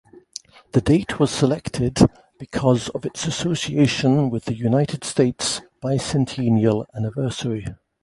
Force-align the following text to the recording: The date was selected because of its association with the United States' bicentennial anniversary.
The 0.71 0.81
date 0.81 1.19
was 1.19 1.29
selected 1.29 1.99
because 2.39 2.89
of 2.89 3.05
its 3.05 3.27
association 3.27 4.31
with 4.31 4.45
the 4.45 4.55
United 4.55 5.03
States' 5.03 5.61
bicentennial 5.79 6.87
anniversary. 6.95 7.67